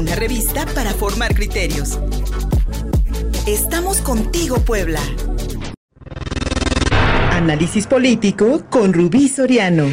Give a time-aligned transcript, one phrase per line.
[0.00, 2.00] una revista para formar criterios.
[3.46, 4.98] Estamos contigo, Puebla.
[7.32, 9.88] Análisis político con Rubí Soriano.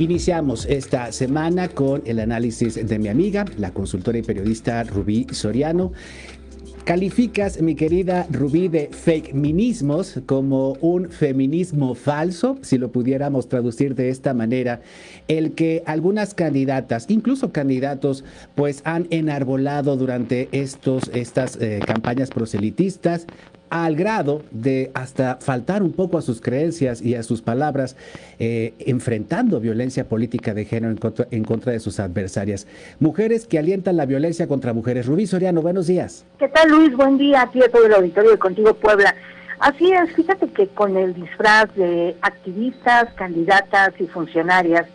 [0.00, 5.92] Iniciamos esta semana con el análisis de mi amiga, la consultora y periodista Rubí Soriano.
[6.84, 13.94] Calificas, mi querida Rubí, de fake minismos como un feminismo falso, si lo pudiéramos traducir
[13.94, 14.80] de esta manera,
[15.28, 23.26] el que algunas candidatas, incluso candidatos, pues han enarbolado durante estos, estas eh, campañas proselitistas,
[23.70, 27.96] al grado de hasta faltar un poco a sus creencias y a sus palabras,
[28.38, 30.96] eh, enfrentando violencia política de género
[31.30, 32.66] en contra, de sus adversarias.
[32.98, 35.06] Mujeres que alientan la violencia contra mujeres.
[35.06, 36.24] Rubí Soriano, buenos días.
[36.38, 36.94] ¿Qué tal Luis?
[36.96, 39.14] Buen día a ti a todo el auditorio de Contigo Puebla.
[39.60, 44.86] Así es, fíjate que con el disfraz de activistas, candidatas y funcionarias,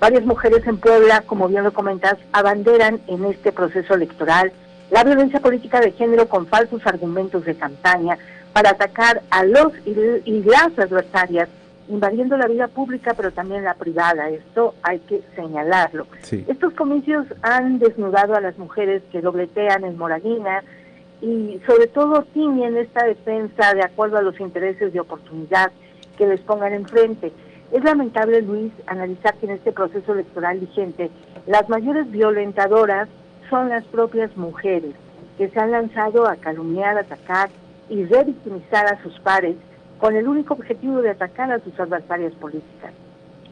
[0.00, 4.50] varias mujeres en Puebla, como bien lo comentas, abanderan en este proceso electoral
[4.90, 8.18] la violencia política de género con falsos argumentos de campaña
[8.52, 11.48] para atacar a los y las adversarias,
[11.88, 14.28] invadiendo la vida pública pero también la privada.
[14.28, 16.06] Esto hay que señalarlo.
[16.30, 20.62] Estos comicios han desnudado a las mujeres que dobletean en Moraguina
[21.20, 25.72] y sobre todo tiñen esta defensa de acuerdo a los intereses de oportunidad
[26.16, 27.32] que les pongan enfrente.
[27.72, 31.10] Es lamentable, Luis, analizar que en este proceso electoral vigente
[31.46, 33.08] las mayores violentadoras
[33.50, 34.94] son las propias mujeres
[35.38, 37.50] que se han lanzado a calumniar, atacar
[37.88, 39.56] y revictimizar a sus pares
[39.98, 42.92] con el único objetivo de atacar a sus adversarias políticas.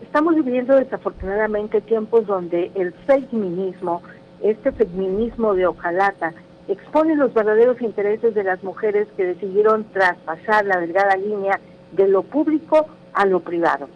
[0.03, 4.03] Estamos viviendo desafortunadamente tiempos donde el feminismo,
[4.43, 6.33] este feminismo de hojalata,
[6.69, 11.59] expone los verdaderos intereses de las mujeres que decidieron traspasar la delgada línea
[11.93, 13.89] de lo público a lo privado.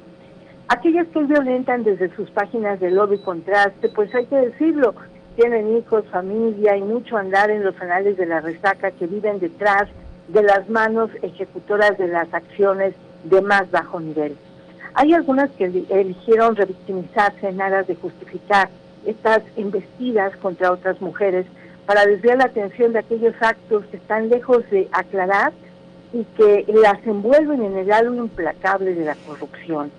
[0.68, 4.94] Aquellas que violentan desde sus páginas de lobby contraste, pues hay que decirlo,
[5.36, 9.88] tienen hijos, familia y mucho andar en los anales de la resaca que viven detrás
[10.28, 12.94] de las manos ejecutoras de las acciones
[13.24, 14.36] de más bajo nivel.
[14.94, 18.70] Hay algunas que eligieron revictimizarse en aras de justificar
[19.04, 21.46] estas embestidas contra otras mujeres
[21.84, 25.52] para desviar la atención de aquellos actos que están lejos de aclarar
[26.12, 29.90] y que las envuelven en el halo implacable de la corrupción.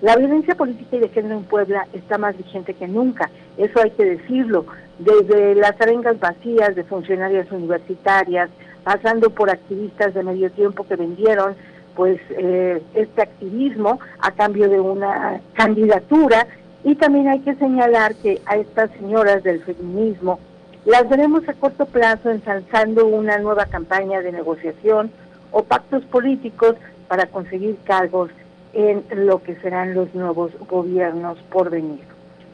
[0.00, 3.90] La violencia política y de género en Puebla está más vigente que nunca, eso hay
[3.90, 4.64] que decirlo,
[4.98, 8.50] desde las arengas vacías de funcionarias universitarias,
[8.84, 11.54] pasando por activistas de medio tiempo que vendieron
[11.94, 16.46] pues eh, este activismo a cambio de una candidatura
[16.84, 20.38] y también hay que señalar que a estas señoras del feminismo
[20.84, 25.10] las veremos a corto plazo ensalzando una nueva campaña de negociación
[25.50, 26.76] o pactos políticos
[27.08, 28.30] para conseguir cargos
[28.72, 32.00] en lo que serán los nuevos gobiernos por venir.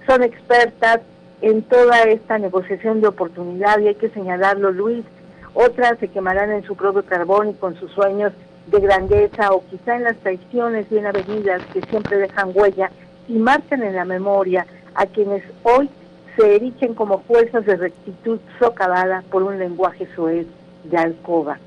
[0.06, 1.00] Son expertas
[1.44, 5.04] en toda esta negociación de oportunidad y hay que señalarlo, Luis.
[5.52, 8.32] Otras se quemarán en su propio carbón y con sus sueños
[8.68, 12.90] de grandeza o quizá en las traiciones bien avenidas que siempre dejan huella
[13.28, 15.90] y marcan en la memoria a quienes hoy
[16.34, 20.46] se erigen como fuerzas de rectitud socavada por un lenguaje soez
[20.84, 21.58] de alcoba.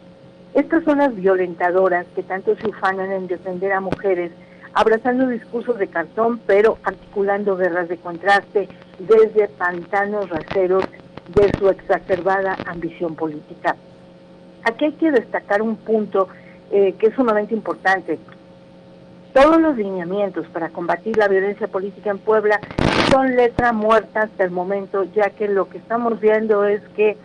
[0.55, 4.31] Estas son las violentadoras que tanto se ufanan en defender a mujeres,
[4.73, 8.67] abrazando discursos de cartón, pero articulando guerras de contraste
[8.99, 10.83] desde pantanos raseros
[11.35, 13.75] de su exacerbada ambición política.
[14.63, 16.27] Aquí hay que destacar un punto
[16.71, 18.19] eh, que es sumamente importante.
[19.33, 22.59] Todos los lineamientos para combatir la violencia política en Puebla
[23.11, 27.17] son letra muerta hasta el momento, ya que lo que estamos viendo es que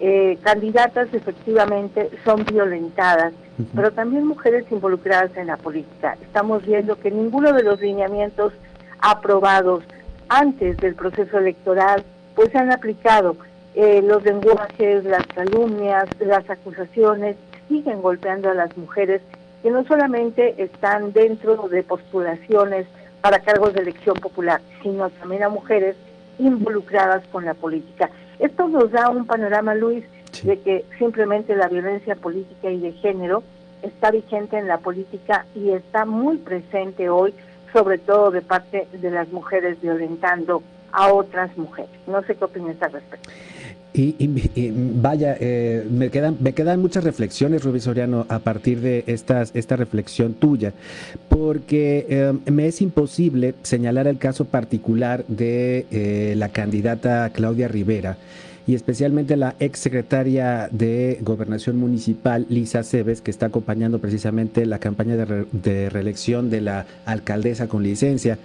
[0.00, 3.34] eh, candidatas efectivamente son violentadas,
[3.74, 6.16] pero también mujeres involucradas en la política.
[6.22, 8.54] Estamos viendo que ninguno de los lineamientos
[9.00, 9.84] aprobados
[10.30, 12.04] antes del proceso electoral
[12.34, 13.36] pues se han aplicado.
[13.74, 17.36] Eh, los lenguajes, las calumnias, las acusaciones
[17.68, 19.20] siguen golpeando a las mujeres
[19.62, 22.86] que no solamente están dentro de postulaciones
[23.20, 25.96] para cargos de elección popular, sino también a mujeres
[26.38, 28.10] involucradas con la política.
[28.38, 30.04] Esto nos da un panorama, Luis,
[30.42, 33.42] de que simplemente la violencia política y de género
[33.82, 37.34] está vigente en la política y está muy presente hoy,
[37.72, 40.62] sobre todo de parte de las mujeres violentando
[40.92, 41.90] a otras mujeres.
[42.06, 43.30] No sé qué opinas al respecto.
[43.92, 44.70] Y,
[45.00, 49.74] vaya, eh, me quedan me quedan muchas reflexiones, Rubí Soriano, a partir de estas, esta
[49.74, 50.72] reflexión tuya,
[51.28, 58.16] porque eh, me es imposible señalar el caso particular de eh, la candidata Claudia Rivera
[58.70, 64.78] y especialmente la ex secretaria de Gobernación Municipal, Lisa Cebes, que está acompañando precisamente la
[64.78, 68.38] campaña de, reelección de la alcaldesa con licencia.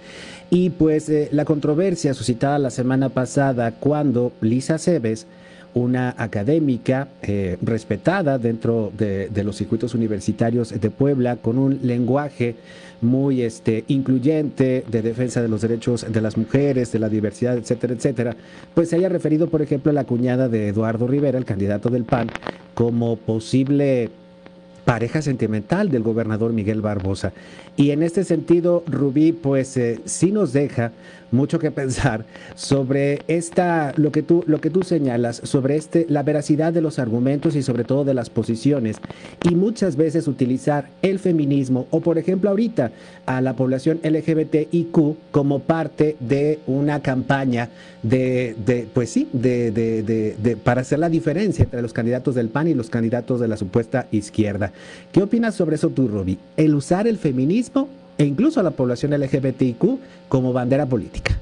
[0.50, 5.28] Y pues eh, la controversia suscitada la semana pasada cuando Lisa Cebes
[5.76, 12.56] una académica eh, respetada dentro de, los circuitos universitarios de Puebla, con un lenguaje
[13.02, 17.92] muy este, incluyente de defensa de los derechos de las mujeres, de la diversidad, etcétera,
[17.92, 18.36] etcétera,
[18.74, 22.04] pues se haya referido, por ejemplo, a la cuñada de Eduardo Rivera, el candidato del
[22.04, 22.28] PAN,
[22.72, 24.08] como posible
[24.86, 27.32] pareja sentimental del gobernador Miguel Barbosa.
[27.76, 30.92] Y en este sentido, Rubí, pues eh, sí nos deja
[31.32, 32.24] mucho que pensar
[32.54, 36.98] sobre esta, lo que tú, lo que tú señalas, sobre este, la veracidad de los
[36.98, 38.98] argumentos y sobre todo de las posiciones.
[39.42, 42.92] Y muchas veces utilizar el feminismo o, por ejemplo, ahorita
[43.26, 47.70] a la población LGBTIQ como parte de una campaña
[48.02, 52.48] de, de pues sí, de, de, de, para hacer la diferencia entre los candidatos del
[52.48, 54.72] PAN y los candidatos de la supuesta izquierda.
[55.12, 56.38] ¿Qué opinas sobre eso tú, Roby?
[56.56, 57.88] El usar el feminismo
[58.18, 61.38] e incluso a la población LGBTIQ como bandera política.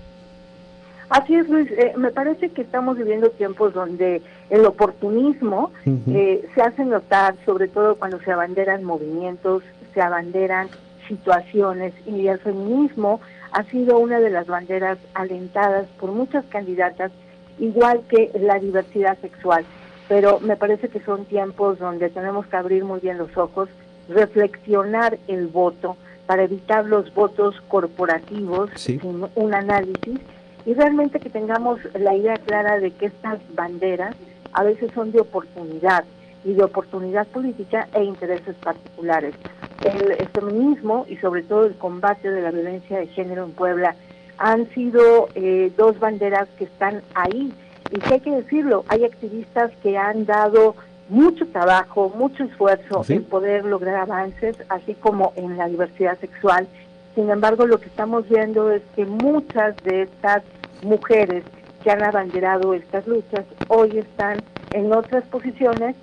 [1.09, 1.71] Así es, Luis.
[1.71, 7.69] Eh, me parece que estamos viviendo tiempos donde el oportunismo eh, se hace notar, sobre
[7.69, 10.69] todo cuando se abanderan movimientos, se abanderan
[11.07, 13.21] situaciones, y el feminismo
[13.53, 17.13] ha sido una de las banderas alentadas por muchas candidatas,
[17.61, 19.65] igual que la diversidad sexual.
[20.09, 23.69] Pero me parece que son tiempos donde tenemos que abrir muy bien los ojos,
[24.09, 25.97] reflexionar el voto,
[26.27, 30.21] para evitar los votos corporativos sin un análisis
[30.67, 34.17] y realmente que tengamos la idea clara de que estas banderas
[34.53, 36.05] a veces son de oportunidad
[36.45, 39.35] y de oportunidad política e intereses particulares.
[39.83, 43.95] El, feminismo y sobre todo el combate de la violencia de género en Puebla
[44.39, 47.53] han sido eh, dos banderas que están ahí
[47.95, 50.75] y que hay que decirlo, hay activistas que han dado
[51.09, 56.67] mucho trabajo, mucho esfuerzo en poder lograr avances, así como en la diversidad sexual.
[57.15, 60.43] Sin embargo, lo que estamos viendo es que muchas de estas
[60.83, 61.45] mujeres
[61.85, 64.43] que han abanderado estas luchas hoy están
[64.73, 65.95] en otras posiciones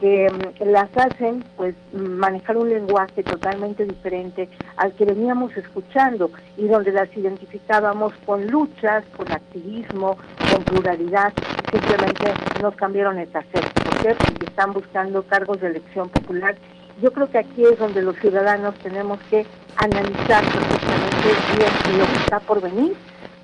[0.00, 6.66] que mm, las hacen pues manejar un lenguaje totalmente diferente al que veníamos escuchando y
[6.66, 10.16] donde las identificábamos con luchas, con activismo,
[10.52, 11.32] con pluralidad,
[11.70, 12.32] simplemente
[12.62, 13.70] nos cambiaron el cassette.
[13.74, 14.16] Porque
[14.46, 16.56] están buscando cargos de elección popular.
[17.02, 22.16] Yo creo que aquí es donde los ciudadanos tenemos que analizar perfectamente bien lo que
[22.24, 22.94] está por venir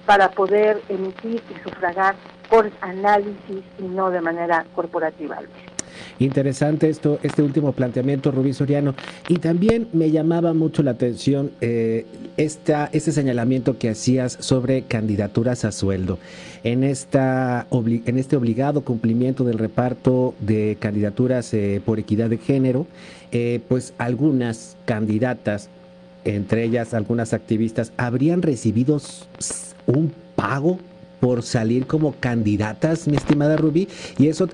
[0.06, 2.14] para poder emitir y sufragar
[2.49, 5.38] por análisis y no de manera corporativa.
[6.19, 8.94] Interesante esto, este último planteamiento, Rubí Soriano.
[9.28, 12.06] Y también me llamaba mucho la atención eh,
[12.37, 16.19] esta, este señalamiento que hacías sobre candidaturas a sueldo.
[16.64, 22.87] En, esta, en este obligado cumplimiento del reparto de candidaturas eh, por equidad de género,
[23.32, 25.69] eh, pues algunas candidatas,
[26.25, 29.00] entre ellas algunas activistas, habrían recibido
[29.87, 30.78] un pago
[31.21, 34.49] por salir como candidatas, mi estimada Rubí, y eso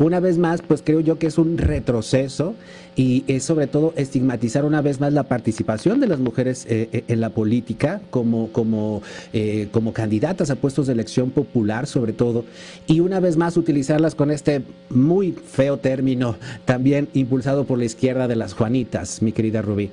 [0.00, 2.54] una vez más, pues creo yo que es un retroceso
[2.96, 7.04] y es sobre todo estigmatizar una vez más la participación de las mujeres eh, eh,
[7.06, 9.02] en la política como, como,
[9.32, 12.44] eh, como candidatas a puestos de elección popular sobre todo,
[12.86, 18.26] y una vez más utilizarlas con este muy feo término, también impulsado por la izquierda
[18.26, 19.90] de las Juanitas, mi querida Rubí.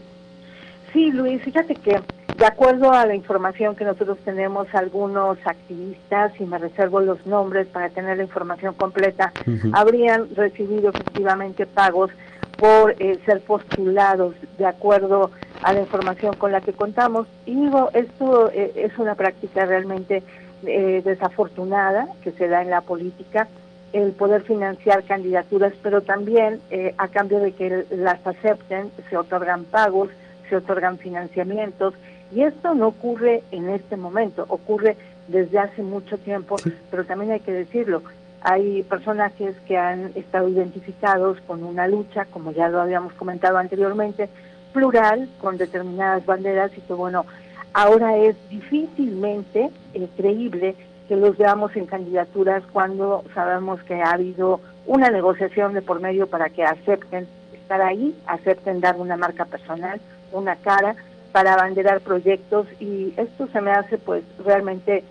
[0.92, 2.00] Sí, Luis, fíjate que
[2.38, 7.68] de acuerdo a la información que nosotros tenemos, algunos activistas, y me reservo los nombres
[7.68, 9.32] para tener la información completa,
[9.74, 12.12] habrían recibido efectivamente pagos
[12.58, 17.28] por eh, ser postulados de acuerdo a la información con la que contamos.
[17.46, 20.24] Y digo, esto eh, es una práctica realmente
[20.66, 23.48] eh, desafortunada que se da en la política,
[23.94, 26.60] el poder financiar candidaturas, pero también
[26.98, 30.10] a cambio de que las acepten, se otorgan pagos
[30.50, 31.94] se otorgan financiamientos
[32.36, 34.98] y esto no ocurre en este momento, ocurre
[35.30, 36.58] desde hace mucho tiempo,
[36.92, 38.04] pero también hay que decirlo,
[38.42, 44.30] hay personajes que han estado identificados con una lucha, como ya lo habíamos comentado anteriormente,
[44.74, 47.26] plural, con determinadas banderas y que bueno,
[47.74, 50.76] ahora es difícilmente eh, creíble
[51.08, 56.28] que los veamos en candidaturas cuando sabemos que ha habido una negociación de por medio
[56.28, 60.02] para que acepten estar ahí, acepten dar una marca personal,
[60.34, 60.98] una cara
[61.36, 65.04] para abanderar proyectos y esto se me hace pues realmente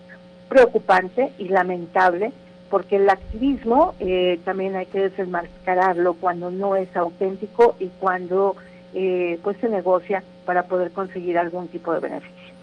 [0.49, 2.31] preocupante y lamentable
[2.71, 8.55] porque el activismo eh, también hay que desenmascararlo cuando no es auténtico y cuando
[8.95, 12.54] eh, pues se negocia para poder conseguir algún tipo de beneficio.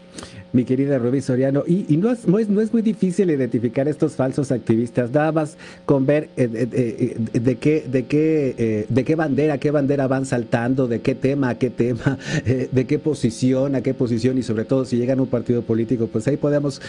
[0.52, 1.64] Mi querida Rubí Soriano.
[1.66, 6.28] Y, no, es, no, es, muy difícil identificar estos falsos activistas, nada más con ver
[6.36, 11.00] eh, eh, eh, de, qué, de, qué, de qué bandera, qué bandera van saltando, de
[11.00, 12.18] qué tema a qué tema,
[12.72, 16.06] de qué posición a qué posición y sobre todo si llegan a un partido político,
[16.06, 16.80] pues ahí podemos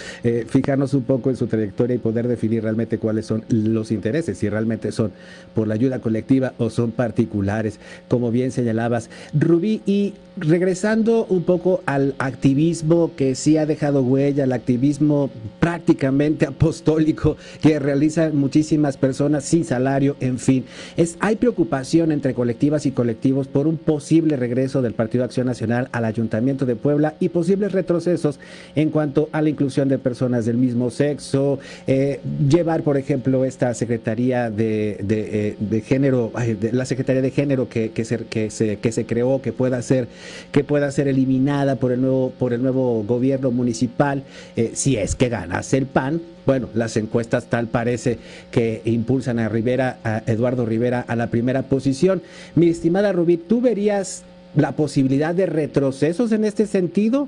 [0.48, 4.50] fijarnos un poco en su trayectoria y poder definir realmente cuáles son los intereses, si
[4.50, 5.12] realmente son
[5.54, 9.10] por la ayuda colectiva o son particulares, como bien señalabas.
[9.34, 15.30] Rubí, y regresando un poco al activismo que sí ha dejado huella, el activismo
[15.60, 20.66] prácticamente apostólico que realizan muchísimas personas sin salario, en fin.
[20.98, 25.90] Es, hay preocupación entre colectivas y colectivos por un posible regreso del Partido Acción Nacional
[25.92, 28.40] al Ayuntamiento de Puebla y posibles retrocesos
[28.76, 33.74] en cuanto a la inclusión de personas del mismo sexo, eh, llevar, por ejemplo, esta
[33.74, 36.32] Secretaría de, de, eh, Género,
[36.72, 40.08] la Secretaría de Género que, que, se, que, se, que se creó, que pueda ser,
[40.52, 44.24] que pueda ser eliminada por el nuevo, por el nuevo gobierno municipal,
[44.56, 48.18] eh, si es que ganas el PAN, bueno, las encuestas tal parece
[48.52, 52.22] que impulsan a Rivera, a Eduardo Rivera a la primera posición.
[52.56, 54.24] Mi estimada Rubí, ¿tú verías
[54.56, 57.28] la posibilidad de retrocesos en este sentido?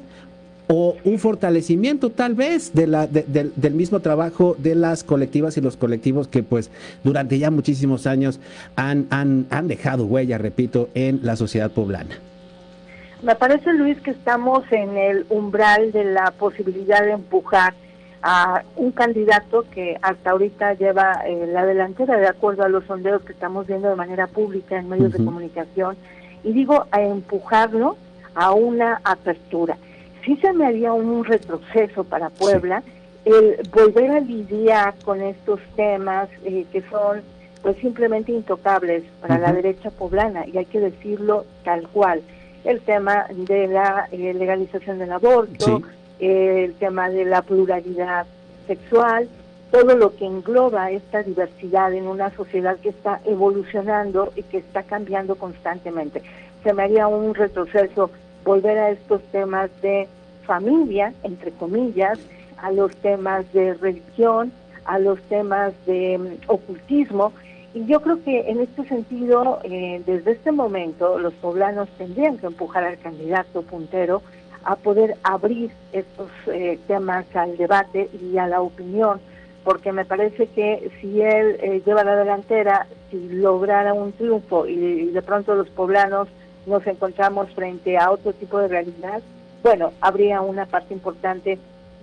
[0.68, 6.42] o un fortalecimiento tal vez del mismo trabajo de las colectivas y los colectivos que
[6.42, 6.72] pues
[7.04, 8.40] durante ya muchísimos años
[8.76, 12.18] han, han, han dejado huella, repito, en la sociedad poblana.
[13.26, 17.74] Me parece, Luis, que estamos en el umbral de la posibilidad de empujar
[18.22, 23.24] a un candidato que hasta ahorita lleva eh, la delantera de acuerdo a los sondeos
[23.24, 25.98] que estamos viendo de manera pública en medios de comunicación,
[26.44, 27.98] y digo a empujarlo
[28.36, 29.76] a una apertura.
[30.24, 32.84] Sí se me haría un retroceso para Puebla
[33.26, 37.24] el volver a lidiar con estos temas eh, que son
[37.64, 42.22] pues simplemente intocables para la derecha poblana, y hay que decirlo tal cual
[42.66, 45.82] el tema de la eh, legalización del aborto,
[46.20, 48.26] el tema de la pluralidad
[48.68, 49.30] sexual,
[49.72, 54.84] todo lo que engloba esta diversidad en una sociedad que está evolucionando y que está
[54.84, 56.22] cambiando constantemente.
[56.64, 58.10] Se me haría un retroceso
[58.44, 60.08] volver a estos temas de
[60.46, 62.20] familia, entre comillas,
[62.58, 64.52] a los temas de religión,
[64.86, 67.34] a los temas de mm, ocultismo,
[67.76, 72.48] y yo creo que en este sentido, eh, desde este momento, los poblanos tendrían que
[72.48, 74.22] empujar al candidato puntero
[74.64, 79.20] a poder abrir estos eh, temas al debate y a la opinión,
[79.66, 85.08] porque me parece que si él eh, lleva la delantera, si lograra un triunfo y,
[85.08, 86.30] de pronto los poblanos
[86.66, 89.22] nos encontramos frente a otro tipo de realidad,
[89.64, 91.60] bueno, habría una parte importante